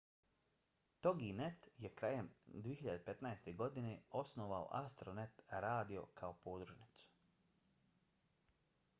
toginet 1.07 1.67
je 1.83 1.89
krajem 1.99 2.29
2015. 2.53 3.51
godine 3.59 3.91
osnovao 4.21 4.67
astronet 4.77 5.43
radio 5.65 6.05
kao 6.21 6.33
podružnicu 6.43 7.07